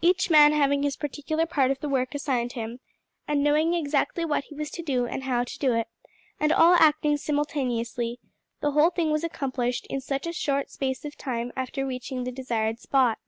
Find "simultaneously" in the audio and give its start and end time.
7.16-8.20